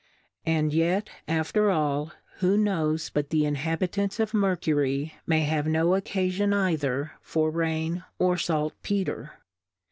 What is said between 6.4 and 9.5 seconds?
either for Rain, or Salt Peter